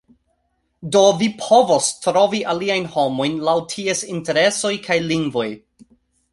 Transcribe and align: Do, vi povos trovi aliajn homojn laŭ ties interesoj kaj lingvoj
Do, 0.95 1.03
vi 1.19 1.27
povos 1.41 1.89
trovi 2.07 2.41
aliajn 2.55 2.89
homojn 2.95 3.37
laŭ 3.51 3.57
ties 3.77 4.05
interesoj 4.17 4.75
kaj 4.89 5.01
lingvoj 5.13 5.49